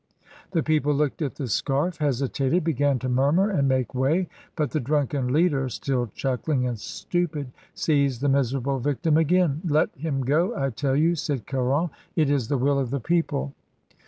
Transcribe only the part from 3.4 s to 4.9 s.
and make way, but the